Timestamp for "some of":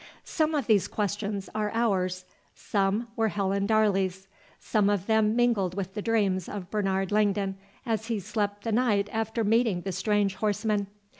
0.25-0.65, 4.57-5.05